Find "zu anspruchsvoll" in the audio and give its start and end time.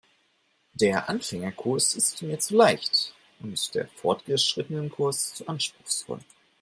5.35-6.21